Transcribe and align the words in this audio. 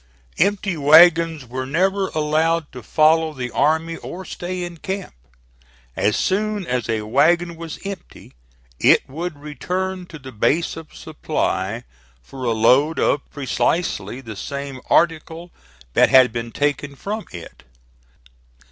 Empty 0.39 0.77
wagons 0.77 1.45
were 1.45 1.67
never 1.67 2.07
allowed 2.07 2.71
to 2.71 2.81
follow 2.81 3.33
the 3.33 3.51
army 3.51 3.97
or 3.97 4.25
stay 4.25 4.63
in 4.63 4.77
camp. 4.77 5.13
As 5.95 6.15
soon 6.17 6.65
as 6.65 6.89
a 6.89 7.03
wagon 7.03 7.55
was 7.55 7.77
empty 7.85 8.33
it 8.79 9.07
would 9.07 9.37
return 9.37 10.07
to 10.07 10.17
the 10.17 10.31
base 10.31 10.75
of 10.75 10.95
supply 10.95 11.83
for 12.19 12.45
a 12.45 12.51
load 12.51 12.97
of 12.97 13.29
precisely 13.29 14.21
the 14.21 14.35
same 14.35 14.81
article 14.89 15.51
that 15.93 16.09
had 16.09 16.33
been 16.33 16.51
taken 16.51 16.95
from 16.95 17.25
it. 17.31 17.61